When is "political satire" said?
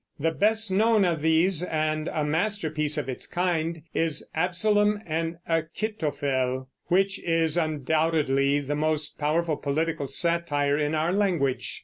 9.57-10.79